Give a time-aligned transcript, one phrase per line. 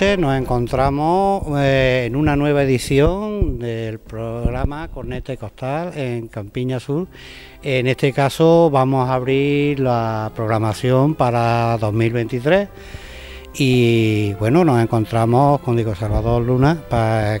[0.00, 7.08] nos encontramos eh, en una nueva edición del programa Corneta y Costal en Campiña Sur.
[7.62, 12.68] En este caso vamos a abrir la programación para 2023
[13.54, 16.78] y bueno, nos encontramos con Diego Salvador Luna,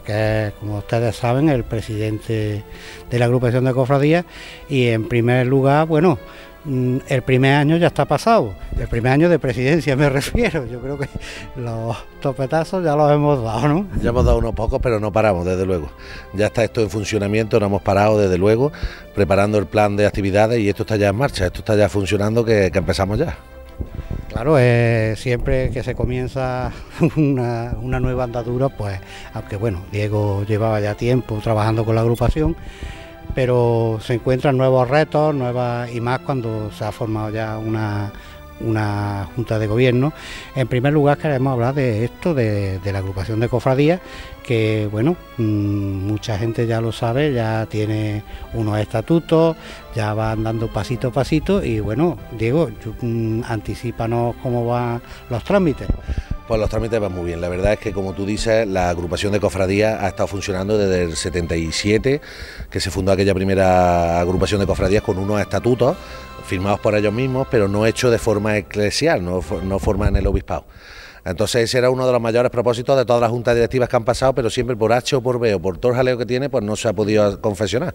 [0.04, 2.62] que como ustedes saben, el presidente
[3.10, 4.26] de la agrupación de cofradías
[4.68, 6.18] y en primer lugar, bueno,
[6.64, 10.98] el primer año ya está pasado, el primer año de presidencia me refiero, yo creo
[10.98, 11.08] que
[11.56, 13.86] los topetazos ya los hemos dado, ¿no?
[14.00, 15.90] Ya hemos dado unos pocos, pero no paramos, desde luego.
[16.34, 18.72] Ya está esto en funcionamiento, no hemos parado, desde luego,
[19.14, 22.44] preparando el plan de actividades y esto está ya en marcha, esto está ya funcionando,
[22.44, 23.36] que, empezamos ya.
[24.28, 24.56] Claro,
[25.16, 26.70] siempre que se comienza
[27.16, 28.98] una, una nueva andadura, pues,
[29.34, 32.56] aunque bueno, Diego llevaba ya tiempo trabajando con la agrupación,
[33.34, 38.12] pero se encuentran nuevos retos, nuevas y más cuando se ha formado ya una,
[38.62, 40.12] una junta de gobierno.
[40.54, 44.00] En primer lugar queremos hablar de esto, de, la agrupación de cofradías,
[44.42, 48.22] que bueno, mm, mucha gente ya lo sabe, ya tiene
[48.54, 49.56] unos estatutos,
[49.94, 52.70] ya van dando pasito a pasito y bueno, Diego,
[53.00, 55.88] mm, anticipanos cómo van los trámites.
[56.52, 57.40] Pues los trámites van muy bien.
[57.40, 61.04] La verdad es que, como tú dices, la agrupación de cofradías ha estado funcionando desde
[61.04, 62.20] el 77,
[62.68, 65.96] que se fundó aquella primera agrupación de cofradías con unos estatutos
[66.44, 70.26] firmados por ellos mismos, pero no hechos de forma eclesial, no, no forma en el
[70.26, 70.66] obispado.
[71.24, 74.04] Entonces ese era uno de los mayores propósitos de todas las juntas directivas que han
[74.04, 76.50] pasado, pero siempre por H o por B o por todo el jaleo que tiene,
[76.50, 77.94] pues no se ha podido confesionar.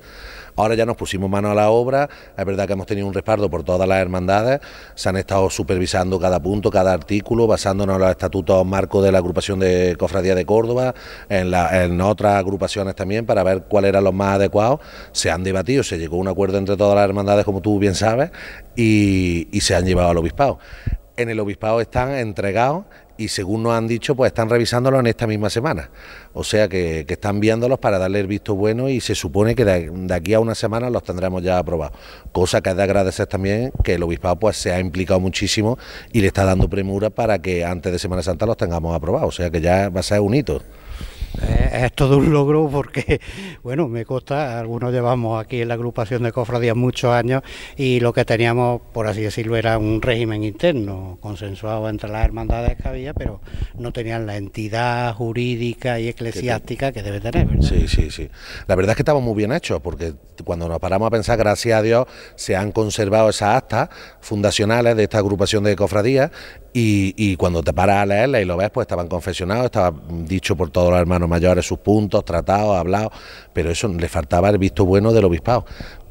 [0.55, 3.49] Ahora ya nos pusimos mano a la obra, es verdad que hemos tenido un respaldo
[3.49, 4.59] por todas las hermandades,
[4.95, 9.17] se han estado supervisando cada punto, cada artículo, basándonos en los estatutos marcos de la
[9.17, 10.95] agrupación de Cofradía de Córdoba,
[11.29, 14.79] en, otras agrupaciones también, para ver cuáles eran los más adecuados.
[15.11, 17.93] Se han debatido, se llegó a un acuerdo entre todas las hermandades, como tú bien
[17.93, 18.31] sabes,
[18.75, 20.59] y, y se han llevado al obispado.
[21.17, 22.85] En el obispado están entregados
[23.17, 25.89] y según nos han dicho, pues están revisándolo en esta misma semana.
[26.33, 30.13] O sea que, están viéndolos para darle el visto bueno y se supone que de,
[30.13, 31.97] aquí a una semana los tendremos ya aprobados.
[32.31, 35.77] Cosa que es de agradecer también que el obispado pues se ha implicado muchísimo
[36.13, 39.29] y le está dando premura para que antes de Semana Santa los tengamos aprobados.
[39.29, 40.61] O sea que ya va a ser un hito.
[41.41, 43.21] Eh, es todo un logro porque,
[43.63, 47.43] bueno, me consta, algunos llevamos aquí en la agrupación de cofradías muchos años
[47.75, 52.77] y lo que teníamos, por así decirlo, era un régimen interno, consensuado entre las hermandades
[52.77, 53.41] que había, pero
[53.77, 57.47] no tenían la entidad jurídica y eclesiástica que debe tener.
[57.63, 58.29] Sí, sí, sí.
[58.67, 61.79] La verdad es que estamos muy bien hechos porque cuando nos paramos a pensar, gracias
[61.79, 63.89] a Dios, se han conservado esas actas
[64.21, 66.31] fundacionales de esta agrupación de cofradías
[66.79, 70.69] y, cuando te paras a leerla y lo ves, pues estaban confesionados, estaba dicho por
[70.69, 73.11] todos los hermanos mayores sus puntos, tratados, hablados,
[73.53, 75.65] pero eso le faltaba el visto bueno del obispado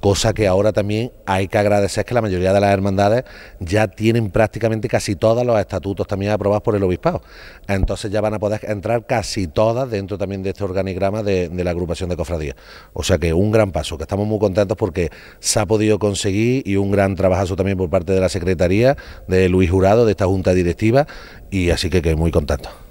[0.07, 3.25] cosa que ahora también hay que agradecer que la mayoría de las hermandades
[3.59, 7.23] ya tienen prácticamente casi todos los estatutos también aprobados por el obispado.
[7.67, 11.71] Entonces ya van a poder entrar casi todas dentro también de este organigrama de, la
[11.73, 12.55] agrupación de cofradías.
[12.93, 15.11] O sea que un gran paso, que estamos muy contentos porque
[15.41, 18.97] se ha podido conseguir y un gran trabajazo también por parte de la Secretaría,
[19.27, 21.09] de Luis Jurado, de esta Junta Directiva,
[21.51, 22.86] y así que, que muy contentos.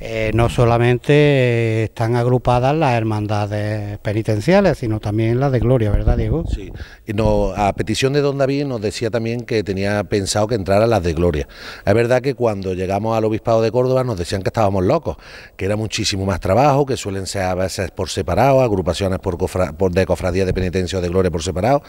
[0.00, 6.44] Eh, no solamente están agrupadas las hermandades penitenciales, sino también las de Gloria, ¿verdad, Diego?
[6.46, 6.72] Sí,
[7.04, 10.90] y no, a petición de don David nos decía también que tenía pensado que entraran
[10.90, 11.48] las de Gloria.
[11.84, 15.16] Es verdad que cuando llegamos al Obispado de Córdoba nos decían que estábamos locos,
[15.56, 19.92] que era muchísimo más trabajo, que suelen ser a veces por separado, agrupaciones por, por
[19.92, 21.82] de cofradía de penitencia o de Gloria por separado,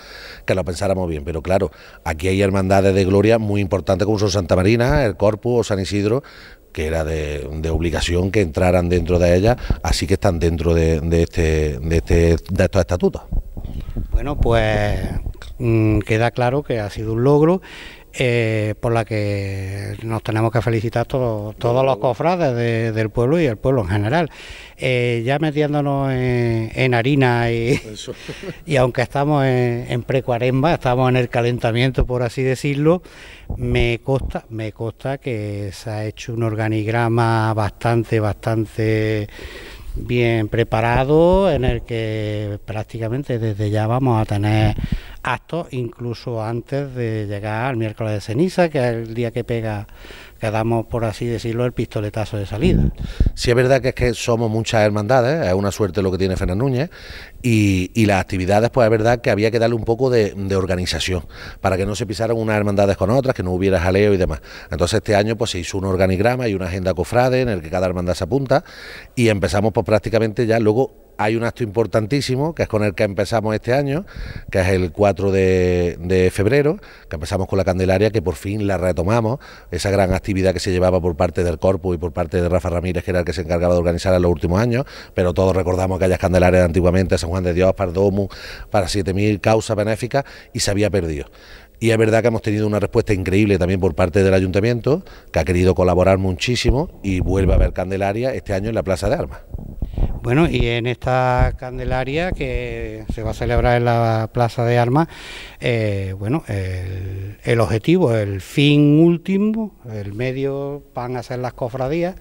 [0.46, 1.24] que lo pensáramos bien.
[1.24, 1.70] Pero claro,
[2.04, 5.80] aquí hay hermandades de Gloria muy importantes como son Santa Marina, el Corpus o San
[5.80, 6.24] Isidro,
[6.80, 11.78] que era de, obligación que entraran dentro de ella, así que están dentro de, este,
[11.78, 13.24] de, este, de estos estatutos.
[14.12, 14.98] Bueno, pues
[15.58, 17.62] mm, queda claro que ha sido un logro
[18.14, 22.56] eh, por la que nos tenemos que felicitar todos, todos los cofrades
[22.96, 24.32] del pueblo y el pueblo en general.
[24.78, 27.80] Eh, ya metiéndonos en, harina y,
[28.66, 33.04] y, aunque estamos en, en precuaremba, estamos en el calentamiento, por así decirlo,
[33.58, 39.28] me consta, me consta que se ha hecho un organigrama bastante, bastante
[39.96, 44.76] bien preparado en el que prácticamente desde ya vamos a tener
[45.24, 49.88] actos incluso antes de llegar al miércoles de ceniza, que es el día que pega
[50.40, 52.92] que damos, por así decirlo, el pistoletazo de salida.
[53.34, 56.38] Sí, es verdad que es que somos muchas hermandades, es una suerte lo que tiene
[56.38, 56.90] Fernández Núñez,
[57.42, 61.26] y, las actividades, pues es verdad que había que darle un poco de, organización,
[61.62, 64.42] para que no se pisaran unas hermandades con otras, que no hubiera jaleo y demás.
[64.72, 67.70] Entonces este año pues se hizo un organigrama y una agenda cofrade en el que
[67.70, 68.64] cada hermandad se apunta,
[69.16, 73.04] y empezamos pues prácticamente ya luego hay un acto importantísimo, que es con el que
[73.04, 74.06] empezamos este año,
[74.50, 76.80] que es el 4 de, febrero,
[77.10, 79.40] que empezamos con la Candelaria, que por fin la retomamos,
[79.70, 82.70] esa gran actividad que se llevaba por parte del Corpo y por parte de Rafa
[82.70, 85.54] Ramírez, que era el que se encargaba de organizar en los últimos años, pero todos
[85.54, 88.30] recordamos aquellas Candelarias antiguamente, San Juan de Dios, Pardomu,
[88.72, 90.24] para 7.000 causas benéficas,
[90.54, 91.26] y se había perdido.
[91.82, 95.40] Y es verdad que hemos tenido una respuesta increíble también por parte del ayuntamiento, que
[95.40, 99.16] ha querido colaborar muchísimo y vuelve a haber Candelaria este año en la Plaza de
[99.16, 99.42] Armas.
[100.30, 105.08] Bueno, y en esta Candelaria que se va a celebrar en la Plaza de Armas,
[105.60, 112.14] eh, bueno, el, objetivo, el fin último, el medio van a ser las cofradías,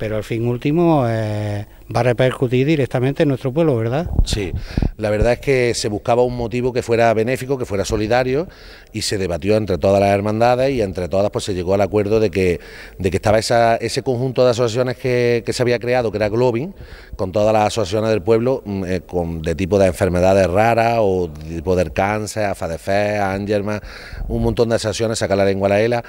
[0.00, 4.08] pero el fin último eh, va a repercutir directamente en nuestro pueblo, ¿verdad?
[4.24, 4.50] Sí,
[4.96, 8.48] la verdad es que se buscaba un motivo que fuera benéfico, que fuera solidario
[8.94, 12.18] y se debatió entre todas las hermandades y entre todas pues se llegó al acuerdo
[12.18, 12.60] de que,
[12.98, 16.74] de que estaba ese conjunto de asociaciones que, se había creado, que era Globin,
[17.16, 21.28] con todas las asociaciones del pueblo mm, eh, con, de tipo de enfermedades raras o
[21.28, 23.80] de tipo de cáncer, AFADEFE, Angelman,
[24.28, 26.04] un montón de asociaciones, sacar la lengua a la ELA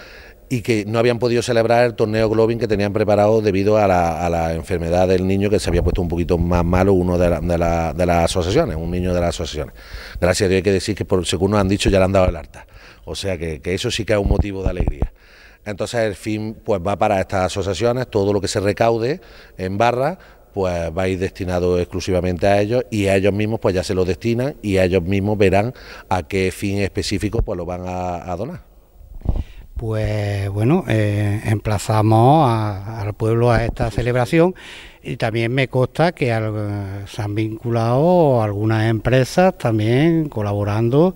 [0.51, 4.53] y que no habían podido celebrar el torneo Globin que tenían preparado debido a la,
[4.53, 8.75] enfermedad del niño que se había puesto un poquito más malo, uno de, las asociaciones,
[8.75, 9.73] un niño de las asociaciones.
[10.19, 12.11] Gracias a Dios hay que decir que, por, según nos han dicho, ya le han
[12.11, 12.67] dado el alta.
[13.05, 15.13] O sea que, eso sí que es un motivo de alegría.
[15.63, 19.21] Entonces el fin pues va para estas asociaciones, todo lo que se recaude
[19.57, 20.19] en barra
[20.53, 23.93] pues va a ir destinado exclusivamente a ellos y a ellos mismos pues ya se
[23.93, 25.73] lo destinan y a ellos mismos verán
[26.09, 28.70] a qué fin específico pues lo van a donar
[29.81, 34.53] pues bueno, eh, emplazamos al pueblo a esta celebración
[35.01, 36.27] y también me consta que
[37.07, 41.15] se han vinculado algunas empresas también colaborando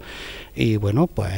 [0.56, 1.32] y bueno, pues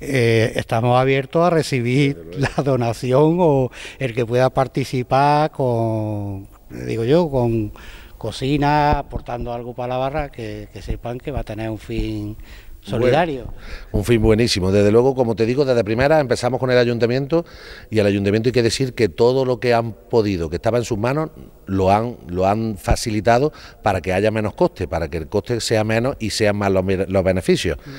[0.00, 7.28] eh, estamos abiertos a recibir la donación o el que pueda participar con, digo yo,
[7.30, 7.72] con
[8.16, 12.38] cocina, aportando algo para la barra, que sepan que va a tener un fin
[12.80, 13.52] solidario.
[13.92, 14.70] un fin buenísimo.
[14.72, 17.44] Desde luego, como te digo, desde primera empezamos con el ayuntamiento
[17.90, 20.84] y al ayuntamiento hay que decir que todo lo que han podido, que estaba en
[20.84, 21.30] sus manos,
[21.68, 25.84] lo han, lo han facilitado para que haya menos coste, para que el coste sea
[25.84, 26.84] menos y sean más los,
[27.24, 27.78] beneficios.
[27.78, 27.90] Mm.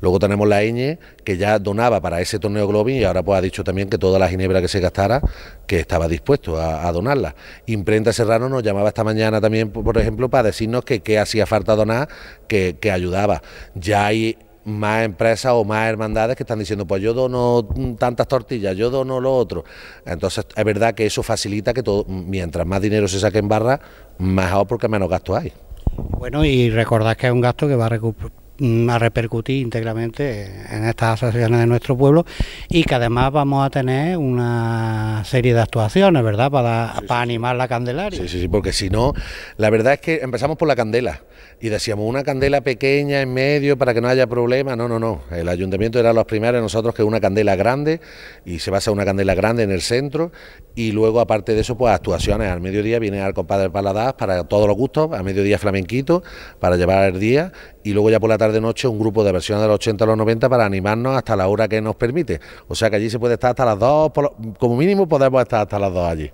[0.00, 3.42] Luego tenemos la IñE, que ya donaba para ese torneo Globin y ahora pues ha
[3.42, 5.20] dicho también que toda la ginebra que se gastara,
[5.66, 7.36] que estaba dispuesto a, donarla.
[7.66, 11.76] Imprenta Serrano nos llamaba esta mañana también, por ejemplo, para decirnos que, que hacía falta
[11.76, 12.08] donar,
[12.48, 13.42] que, que ayudaba.
[13.74, 17.66] Ya hay más empresas o más hermandades que están diciendo, pues yo dono
[17.98, 19.64] tantas tortillas, yo dono lo otro.
[20.04, 23.80] Entonces es verdad que eso facilita que todo, mientras más dinero se saque en barra,
[24.18, 25.52] mejor porque menos gastos hay.
[25.96, 30.84] Bueno, y recordad que es un gasto que va a Mm, a repercutir íntegramente en
[30.84, 32.24] estas asociaciones de nuestro pueblo
[32.68, 36.50] y que además vamos a tener una serie de actuaciones, ¿verdad?
[36.50, 38.20] Para, para animar la Candelaria.
[38.20, 39.12] Sí, sí, sí, porque si no,
[39.56, 41.22] la verdad es que empezamos por la candela
[41.60, 44.76] y decíamos una candela pequeña en medio para que no haya problema.
[44.76, 45.22] No, no, no.
[45.30, 48.00] El ayuntamiento era los primeros, nosotros que una candela grande
[48.44, 50.32] y se basa una candela grande en el centro
[50.74, 52.50] y luego aparte de eso, pues actuaciones.
[52.50, 56.22] Al mediodía viene al compadre Paladás para todos los gustos, a mediodía flamenquito
[56.60, 57.52] para llevar el día
[57.88, 60.06] y luego ya por la tarde noche un grupo de versiones de los 80 a
[60.08, 62.38] los 90 para animarnos hasta la hora que nos permite.
[62.68, 64.12] O sea que allí se puede estar hasta las 2,
[64.58, 66.30] como mínimo podemos estar hasta las 2 allí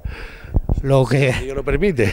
[0.82, 2.12] lo que lo permite.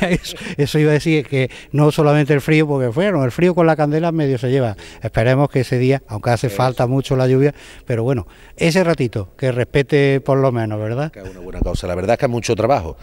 [0.56, 3.76] eso, iba a decir que no solamente el frío, porque fueron, el frío con la
[3.76, 4.76] candela medio se lleva.
[5.02, 9.50] Esperemos que ese día, aunque hace falta mucho la lluvia, pero bueno, ese ratito, que
[9.50, 11.10] respete por lo menos, ¿verdad?
[11.10, 11.86] Que es una buena causa.
[11.86, 12.96] La verdad es que es mucho trabajo.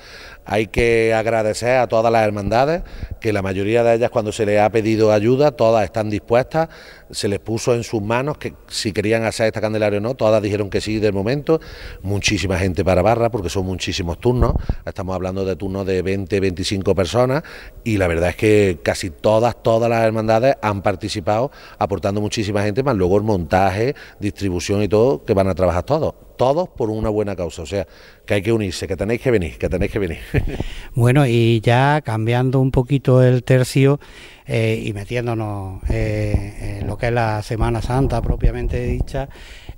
[0.51, 2.81] Hay que agradecer a todas las hermandades,
[3.21, 6.69] que la mayoría de ellas cuando se les ha pedido ayuda, todas están dispuestas,
[7.11, 10.41] se les puso en sus manos que si querían hacer esta candelaria o no, todas
[10.41, 11.61] dijeron que sí del momento,
[12.01, 14.53] muchísima gente para barra, porque son muchísimos turnos,
[14.87, 17.43] estamos hablando de turnos de 20, 25 personas,
[17.83, 22.81] y la verdad es que casi todas, todas las hermandades han participado aportando muchísima gente,
[22.81, 27.09] más luego el montaje, distribución y todo, que van a trabajar todos todos por una
[27.09, 27.63] buena causa.
[27.63, 27.85] O sea,
[28.25, 30.19] que hay que unirse, que tenéis que venir, que tenéis que venir.
[30.95, 33.99] bueno, y ya cambiando un poquito el tercio
[34.47, 39.27] eh, y metiéndonos eh, en lo que es la Semana Santa propiamente dicha,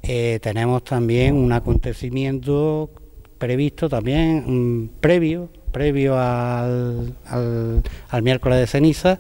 [0.04, 2.92] eh, tenemos también un acontecimiento
[3.40, 9.20] previsto también mm, previo previo al, al, miércoles de ceniza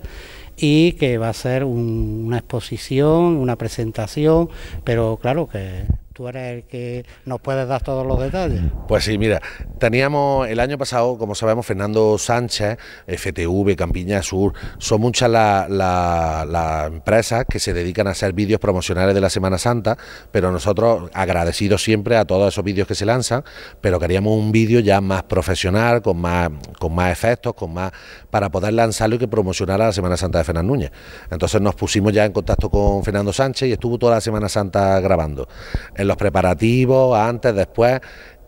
[0.57, 4.49] y que va a ser una exposición, una presentación,
[4.83, 5.85] pero claro que
[6.21, 8.61] tú eres el que nos puedes dar todos los detalles.
[8.87, 9.41] Pues sí, mira,
[9.79, 17.45] teníamos el año pasado, como sabemos, Fernando Sánchez, FTV, Campiña Sur, son muchas las empresas
[17.49, 19.97] que se dedican a hacer vídeos promocionales de la Semana Santa,
[20.31, 23.43] pero nosotros agradecidos siempre a todos esos vídeos que se lanzan,
[23.81, 27.93] pero queríamos un vídeo ya más profesional, con más, con más efectos, con más
[28.29, 30.91] para poder lanzarlo y que promocionara la Semana Santa de Fernando Núñez.
[31.31, 34.99] Entonces nos pusimos ya en contacto con Fernando Sánchez y estuvo toda la Semana Santa
[34.99, 35.47] grabando.
[35.95, 38.01] En los preparativos, antes, después,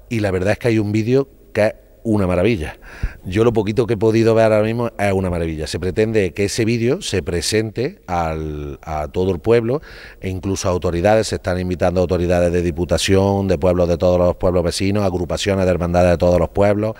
[0.09, 2.77] y la verdad es que hay un vídeo que es una maravilla.
[3.23, 5.67] Yo lo poquito que he podido ver ahora mismo es una maravilla.
[5.67, 9.81] Se pretende que ese vídeo se presente a todo el pueblo
[10.19, 11.27] e incluso a autoridades.
[11.27, 15.71] Se están invitando autoridades de diputación, de pueblos de todos los pueblos vecinos, agrupaciones de
[15.71, 16.95] hermandades de todos los pueblos,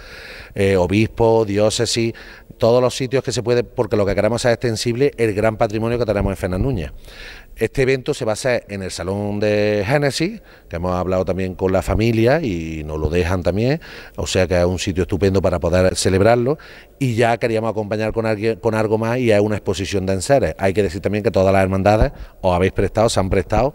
[0.56, 2.14] eh, obispos, diócesis,
[2.58, 6.00] todos los sitios que se puede, porque lo que queremos es extensible el gran patrimonio
[6.00, 6.92] que tenemos en Fernández Núñez.
[7.56, 11.54] Este evento se va a hacer en el Salón de Génesis, que hemos hablado también
[11.54, 13.80] con la familia y nos lo dejan también,
[14.16, 16.58] o sea que es un sitio estupendo para poder celebrarlo.
[16.98, 18.26] Y ya queríamos acompañar con,
[18.60, 20.56] con algo más y es una exposición de enseres.
[20.58, 23.74] Hay que decir también que todas las hermandades os habéis prestado, se han prestado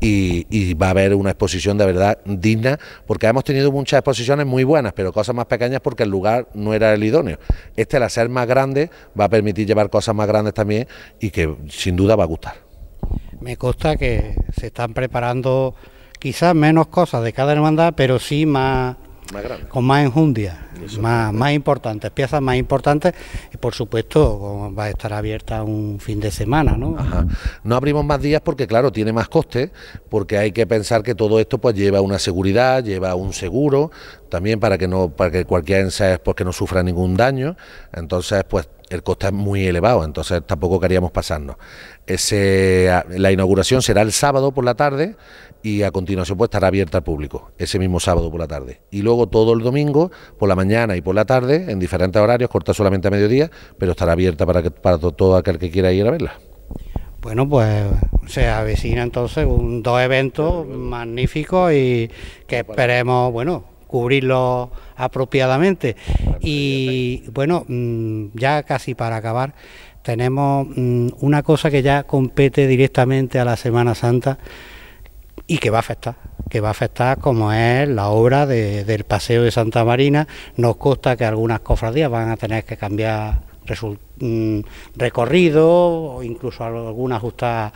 [0.00, 4.46] y, y, va a haber una exposición de verdad digna, porque hemos tenido muchas exposiciones
[4.46, 7.38] muy buenas, pero cosas más pequeñas porque el lugar no era el idóneo.
[7.76, 10.86] Este, al ser más grande, va a permitir llevar cosas más grandes también
[11.20, 12.67] y que sin duda va a gustar
[13.40, 15.74] me consta que se están preparando
[16.18, 18.96] quizás menos cosas de cada hermandad, pero sí más,
[19.68, 20.68] con más enjundia,
[20.98, 23.14] más, más importantes, piezas más importantes.
[23.52, 26.96] Y por supuesto va a estar abierta un fin de semana, ¿no?
[27.62, 29.70] No abrimos más días porque claro, tiene más costes,
[30.08, 33.90] porque hay que pensar que todo esto pues lleva una seguridad, lleva un seguro,
[34.28, 37.56] también para que no, para que cualquier ensayo pues que no sufra ningún daño,
[37.92, 41.56] entonces pues el coste es muy elevado, entonces tampoco queríamos pasarnos.
[42.06, 45.16] Ese, la inauguración será el sábado por la tarde
[45.62, 48.80] y a continuación pues estará abierta al público, ese mismo sábado por la tarde.
[48.90, 52.50] Y luego todo el domingo, por la mañana y por la tarde, en diferentes horarios,
[52.50, 56.06] corta solamente a mediodía, pero estará abierta para, que, para todo aquel que quiera ir
[56.06, 56.38] a verla.
[57.20, 57.84] Bueno, pues
[58.26, 62.10] se avecina entonces un, dos eventos magníficos y
[62.46, 65.96] que esperemos, bueno, cubrirlo apropiadamente.
[66.40, 69.54] Y bueno, mm, ya casi para acabar,
[70.02, 74.38] tenemos mm, una cosa que ya compete directamente a la Semana Santa
[75.46, 76.16] y que va a afectar,
[76.48, 80.28] que va a afectar como es la obra del Paseo de Santa Marina.
[80.56, 83.40] Nos consta que algunas cofradías van a tener que cambiar
[84.20, 84.60] mm,
[84.96, 87.72] recorrido o incluso alguna ajustar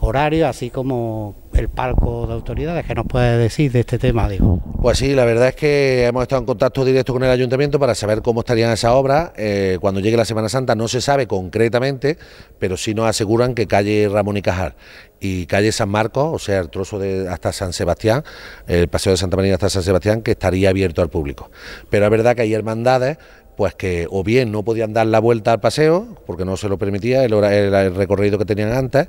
[0.00, 2.84] horario, así como el palco de autoridades.
[2.86, 4.60] ¿Qué nos puede decir de este tema, digo?
[4.80, 7.94] Pues sí, la verdad es que hemos estado en contacto directo con el ayuntamiento para
[7.94, 9.32] saber cómo estarían esas obras.
[9.36, 12.18] Eh, cuando llegue la Semana Santa no se sabe concretamente,
[12.58, 14.74] pero sí nos aseguran que calle Ramón y Cajal
[15.18, 18.22] y calle San Marcos, o sea, el trozo de hasta San Sebastián,
[18.66, 21.50] el paseo de Santa María hasta San Sebastián, que estaría abierto al público.
[21.90, 23.18] Pero es verdad que hay hermandades
[23.56, 26.78] pues que o bien no podían dar la vuelta al paseo, porque no se lo
[26.78, 29.08] permitía el, el, recorrido que tenían antes,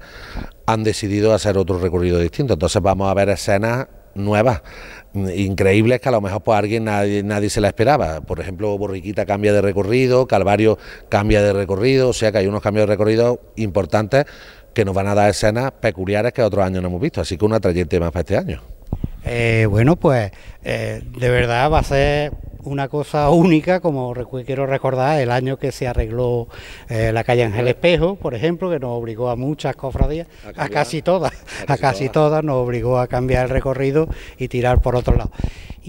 [0.65, 2.53] han decidido hacer otro recorrido distinto.
[2.53, 4.61] Entonces vamos a ver escenas nuevas,
[5.13, 8.21] increíbles que a lo mejor pues alguien nadie, nadie se la esperaba.
[8.21, 10.77] Por ejemplo, Borriquita cambia de recorrido, Calvario
[11.09, 14.25] cambia de recorrido, o sea que hay unos cambios de recorrido importantes
[14.73, 17.45] que nos van a dar escenas peculiares que otros años no hemos visto, así que
[17.45, 18.61] una trayectoria más para este año.
[19.25, 20.31] Eh, bueno, pues
[20.63, 22.31] eh, de verdad va a ser
[22.67, 24.13] una cosa única, como
[24.45, 26.47] quiero recordar, el año que se arregló
[26.89, 31.01] eh, la calle Ángel Espejo, por ejemplo, que nos obligó a muchas cofradías, a, casi
[31.01, 31.33] todas,
[31.67, 32.43] a casi, todas.
[32.43, 34.07] nos obligó a cambiar el recorrido
[34.37, 35.31] y tirar por otro lado.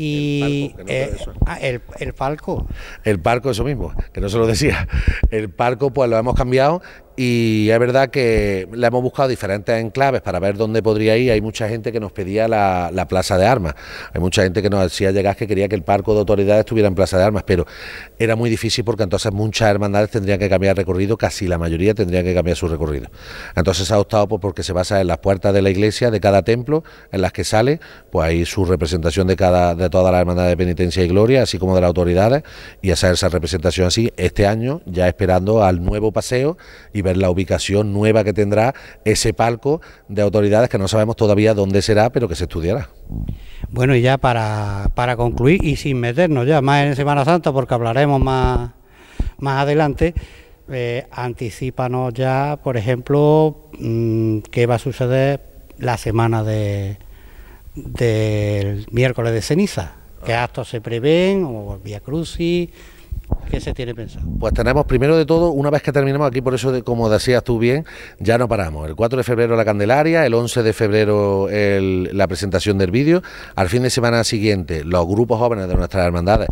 [0.00, 2.69] Y el, ah, el, el, palco.
[3.02, 4.87] El palco, eso mismo, que no se lo decía.
[5.33, 6.81] El palco, pues lo hemos cambiado
[7.19, 11.33] y es verdad que le hemos buscado diferentes enclaves para ver dónde podría ir.
[11.33, 13.75] Hay mucha gente que nos pedía la, plaza de armas,
[14.14, 16.87] hay mucha gente que nos decía llegar que quería que el parco de autoridades estuviera
[16.87, 17.67] en plaza de armas, pero
[18.21, 22.23] era muy difícil porque entonces muchas hermandades tendrían que cambiar recorrido, casi la mayoría tendrían
[22.25, 23.11] que cambiar su recorrido.
[23.57, 26.21] Entonces se ha optado por porque se basa en las puertas de la iglesia de
[26.21, 27.81] cada templo, en las que sale,
[28.12, 31.75] pues hay su representación de cada de todas las de penitencia y gloria, así como
[31.75, 32.42] de las autoridades,
[32.83, 36.57] y hacer esa representación así este año, ya esperando al nuevo paseo
[36.92, 41.83] y la ubicación nueva que tendrá ese palco de autoridades que no sabemos todavía dónde
[41.83, 42.90] será, pero que se estudiará.
[43.71, 47.75] Bueno, y ya para, para concluir y sin meternos ya más en Semana Santa, porque
[47.75, 48.71] hablaremos más,
[49.38, 50.14] más adelante,
[50.71, 55.40] eh, anticipanos ya, por ejemplo, mm, qué va a suceder
[55.78, 56.99] la semana de
[57.85, 59.94] del miércoles de ceniza,
[60.25, 62.70] qué actos se prevén, o Vía Crucis,
[63.50, 64.26] ¿Qué se tiene pensado?
[64.38, 67.58] Pues tenemos primero de todo, una vez que terminemos aquí, por eso, como decías tú
[67.58, 67.87] bien,
[68.18, 68.87] ya no paramos.
[68.87, 73.23] El 4 de febrero la Candelaria, el 11 de febrero la presentación del vídeo,
[73.54, 76.49] al fin de semana siguiente los grupos jóvenes de nuestras hermandades,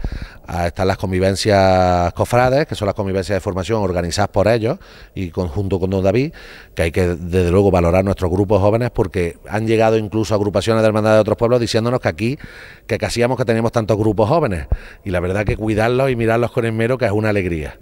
[0.64, 4.78] están las convivencias cofrades, que son las convivencias de formación organizadas por ellos
[5.14, 6.32] y conjunto con don David,
[6.74, 10.88] que hay que desde luego valorar nuestros grupos jóvenes porque han llegado incluso agrupaciones de
[10.88, 12.38] hermandades de otros pueblos diciéndonos que aquí,
[12.86, 14.66] que casi que teníamos tantos grupos jóvenes
[15.04, 17.78] y la verdad que cuidarlos y mirarlos con esmero que es una alegría.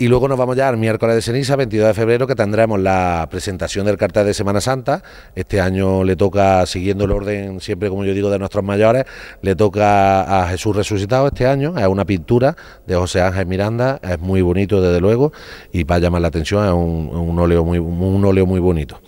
[0.00, 3.26] Y luego nos vamos ya al miércoles de ceniza, 22 de febrero, que tendremos la
[3.28, 5.02] presentación del cartel de Semana Santa.
[5.34, 9.06] Este año le toca, siguiendo el orden, siempre como yo digo, de nuestros mayores,
[9.42, 11.76] le toca a Jesús resucitado este año.
[11.76, 12.56] Es una pintura
[12.86, 15.32] de José Ángel Miranda, es muy bonito desde luego
[15.72, 19.00] y va a llamar la atención, es un, un óleo, muy, un óleo muy bonito.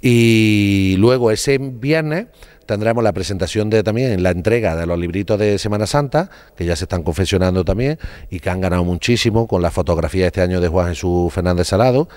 [0.00, 2.28] Y luego ese viernes
[2.72, 6.74] tendremos la presentación de también la entrega de los libritos de Semana Santa, que ya
[6.74, 7.98] se están confeccionando también
[8.30, 12.08] y que han ganado muchísimo con la fotografía este año de Juan Jesús Fernández Salado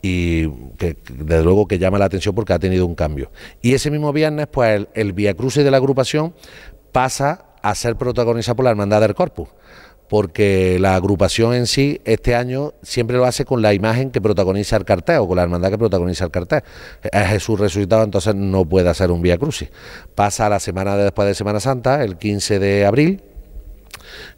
[0.00, 3.30] y que desde luego que llama la atención porque ha tenido un cambio.
[3.60, 6.32] Y ese mismo viernes, pues el, el Via Crucis de la agrupación
[6.92, 9.48] pasa a ser protagonizado por la Hermandad del Corpus
[10.10, 14.76] porque la agrupación en sí este año siempre lo hace con la imagen que protagoniza
[14.76, 16.62] el cartel o con la hermandad que protagoniza el cartel.
[17.12, 19.70] Es Jesús resucitado, entonces no puede hacer un Vía Crucis.
[20.16, 23.22] Pasa la semana de después de Semana Santa, el 15 de abril,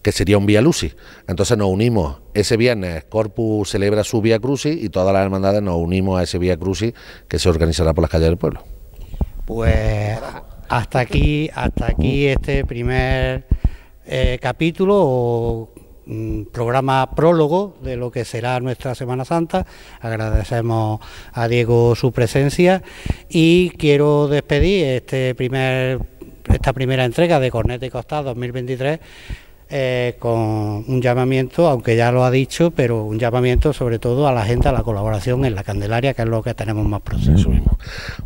[0.02, 0.95] que sería un Vía Lucis.
[1.26, 5.76] Entonces nos unimos ese viernes, Corpus celebra su Vía Crucis y todas las hermandades nos
[5.76, 6.93] unimos a ese Vía Crucis
[7.29, 8.62] que se organizará por las calles del pueblo.
[9.47, 10.19] Pues
[10.69, 13.47] hasta aquí, hasta aquí este primer
[14.06, 15.71] eh, capítulo o
[16.06, 19.67] mm, programa prólogo de lo que será nuestra Semana Santa.
[20.00, 21.00] Agradecemos
[21.32, 22.82] a Diego su presencia
[23.28, 26.00] y quiero despedir este primer,
[26.52, 29.00] esta primera entrega de Cornete y Costado 2023
[29.75, 34.32] eh, con un llamamiento, aunque ya lo ha dicho, pero un llamamiento sobre todo a
[34.32, 37.38] la gente a la colaboración en la Candelaria, que es lo que tenemos más próximo.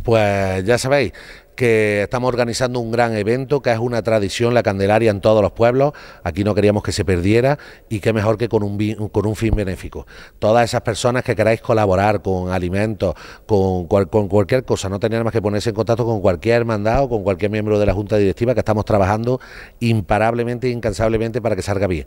[0.03, 1.13] Pues ya sabéis,
[1.57, 5.53] que estamos organizando un gran evento, que es una tradición, la Candelaria en todos los
[5.53, 5.93] pueblos.
[6.23, 9.55] Aquí no queríamos que se perdiera y qué mejor que con un, con un fin
[9.55, 10.07] benéfico.
[10.39, 13.15] Todas esas personas que queráis colaborar con alimentos,
[13.47, 17.09] con, con cualquier cosa, no tenéis más que ponerse en contacto con cualquier hermandad o
[17.09, 19.41] con cualquier miembro de la Junta Directiva que estamos trabajando
[19.81, 22.07] imparablemente e incansablemente para que salga bien.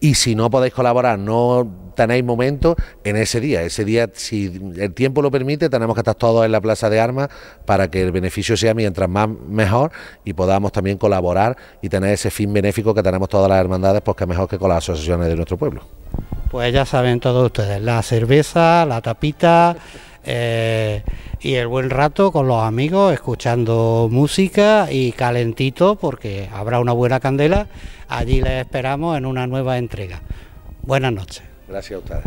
[0.00, 3.62] Y si no podéis colaborar, no tenéis momento en ese día.
[3.62, 7.00] Ese día, si el tiempo lo permite, tenemos que estar todos en la Plaza de
[7.00, 7.28] Armas
[7.66, 9.90] para que el beneficio sea mientras más mejor
[10.24, 14.16] y podamos también colaborar y tener ese fin benéfico que tenemos todas las hermandades, pues
[14.28, 15.82] mejor que con las asociaciones de nuestro pueblo.
[16.52, 19.76] Pues ya saben todos ustedes, la cerveza, la tapita
[20.24, 21.02] eh,
[21.40, 27.18] y el buen rato con los amigos, escuchando música y calentito, porque habrá una buena
[27.18, 27.66] candela.
[28.08, 30.22] Allí les esperamos en una nueva entrega.
[30.82, 31.47] Buenas noches.
[31.68, 32.24] Gracias a ustedes.